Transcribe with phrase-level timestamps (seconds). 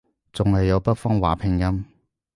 [0.33, 1.85] 仲係有北方話拼音